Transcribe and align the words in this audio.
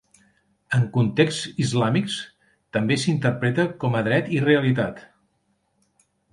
En 0.77 0.87
contexts 0.95 1.59
islàmics, 1.65 2.17
també 2.79 2.99
s'interpreta 3.03 3.69
com 3.85 4.01
a 4.01 4.05
dret 4.11 4.35
i 4.39 4.43
realitat. 4.51 5.07